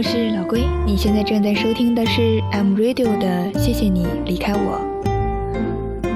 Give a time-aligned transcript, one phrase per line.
[0.00, 3.26] 我是老龟，你现在正在收听的是 M Radio 的
[3.58, 4.80] 《谢谢你离开我》。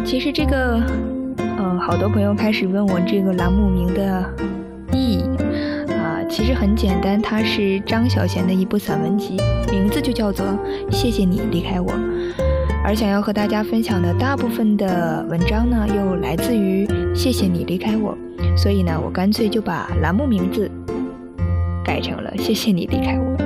[0.06, 0.80] 其实这个，
[1.37, 4.24] 嗯，好多朋友开始问我这个栏目名的
[4.90, 5.24] 意义
[5.92, 9.37] 啊，其实很简单，它是张小娴的一部散文集，
[9.71, 10.46] 名字就叫做
[10.90, 11.92] 《谢谢你离开我》。
[12.82, 18.16] 而想要和大家分享的大部分的文章呢，又来自于《谢谢你离开我》，
[18.56, 20.70] 所以呢，我干脆就把栏目名字
[21.84, 23.37] 改成了《谢谢你离开我》。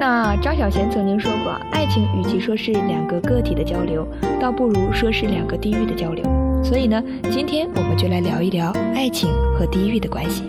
[0.00, 4.08] 那张小娴曾经说过，爱情与其说是两个个体的交流，
[4.40, 6.24] 倒不如说是两个地域的交流。
[6.64, 10.44] 所以呢，今天我们就来聊一聊爱情和地域的关系。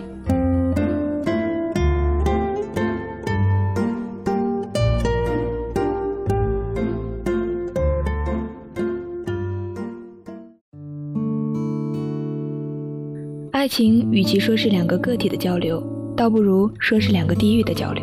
[13.50, 15.82] 爱情与其说是两个个体的交流，
[16.16, 18.02] 倒不如说是两个地域的交流。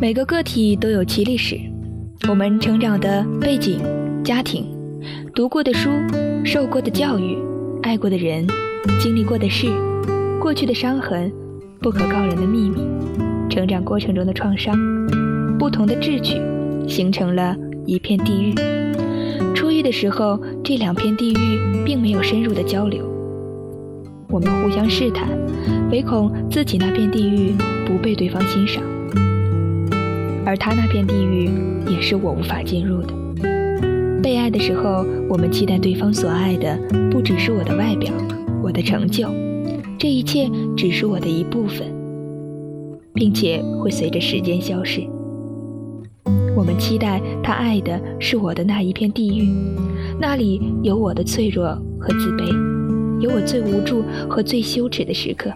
[0.00, 1.58] 每个个体都有其历史，
[2.28, 3.78] 我们成长的背景、
[4.22, 4.66] 家庭、
[5.34, 5.90] 读过的书、
[6.44, 7.38] 受过的教育、
[7.82, 8.46] 爱过的人、
[8.98, 9.68] 经历过的事、
[10.40, 11.32] 过去的伤痕、
[11.80, 12.78] 不可告人的秘密、
[13.48, 14.76] 成长过程中的创伤、
[15.58, 16.40] 不同的志趣，
[16.88, 17.56] 形成了
[17.86, 18.54] 一片地狱。
[19.54, 23.06] 初遇的时候，这两片地狱并没有深入的交流，
[24.28, 25.28] 我们互相试探，
[25.90, 27.54] 唯恐自己那片地狱
[27.86, 28.82] 不被对方欣赏，
[30.44, 31.50] 而他那片地狱
[31.88, 33.14] 也是我无法进入的。
[34.22, 36.78] 被爱的时候，我们期待对方所爱的
[37.10, 38.12] 不只是我的外表、
[38.62, 39.28] 我的成就，
[39.98, 41.86] 这一切只是我的一部分，
[43.12, 45.02] 并且会随着时间消失。
[46.56, 49.48] 我们期待他爱的是我的那一片地狱，
[50.18, 51.66] 那里有我的脆弱
[51.98, 52.44] 和自卑，
[53.20, 55.52] 有我最无助和最羞耻的时刻，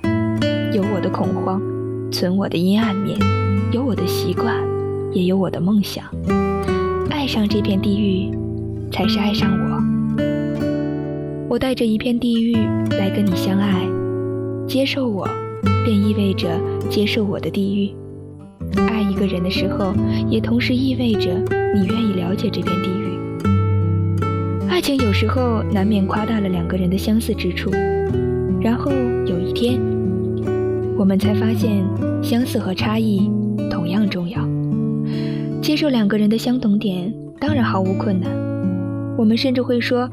[0.75, 1.63] 有我的恐慌，
[2.11, 3.17] 存我的阴暗面，
[3.73, 4.55] 有我的习惯，
[5.13, 6.05] 也有我的梦想。
[7.11, 8.31] 爱上这片地狱，
[8.91, 9.83] 才是爱上我。
[11.49, 12.55] 我带着一片地狱
[12.99, 13.83] 来跟你相爱，
[14.67, 15.27] 接受我，
[15.85, 16.49] 便意味着
[16.91, 17.91] 接受我的地狱。
[18.77, 19.95] 爱一个人的时候，
[20.29, 21.31] 也同时意味着
[21.75, 23.09] 你愿意了解这片地狱。
[24.69, 27.71] 爱情有时候难免夸大了两个人的相似之处，
[28.61, 28.93] 然后
[29.27, 29.81] 有一天，
[30.97, 31.85] 我们才发现
[32.23, 33.31] 相似和差异
[33.71, 34.47] 同样重要。
[35.61, 38.31] 接受两个人的相同点，当然毫无困难。
[39.19, 40.09] 我们甚至会说，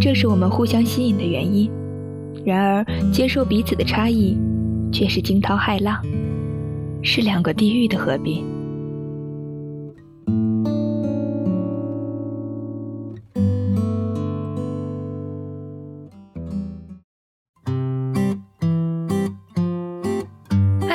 [0.00, 1.70] 这是我们互相吸引的原因。
[2.44, 4.36] 然而，接受彼此的差异，
[4.92, 6.00] 却是惊涛骇浪。
[7.02, 8.44] 是两个地狱的合并。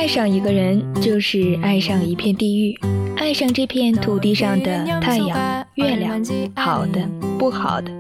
[0.07, 2.79] 爱上一个人，就是爱上一片地狱，
[3.17, 5.37] 爱上这片土地上的太阳、
[5.73, 6.23] 月亮，
[6.55, 7.05] 好的，
[7.37, 7.91] 不好的，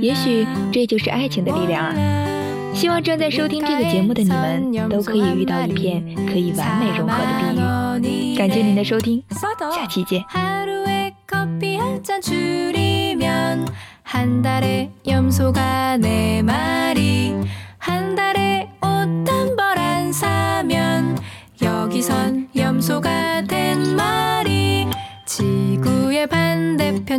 [0.00, 1.94] 也许这就是爱情的力量啊。
[2.72, 7.60] 希望正在收听这个节目的你们都可以遇到一片可以完美融合的地
[8.32, 8.34] 狱。
[8.34, 9.22] 感谢您的收听，
[9.74, 10.24] 下期见。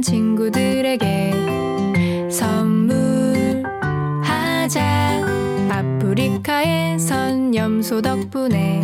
[0.04, 1.34] 친구들에게
[2.30, 3.64] 선물하자.
[5.70, 8.82] 파프리카의 선염소 덕분에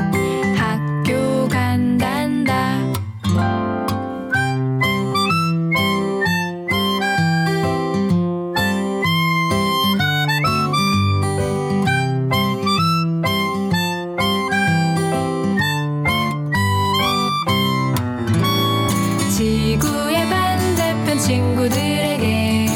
[21.29, 22.67] 친구들에게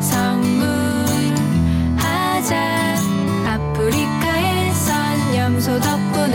[0.00, 1.36] 선물하자.
[3.46, 6.27] 아프리카의 선 염소 덕분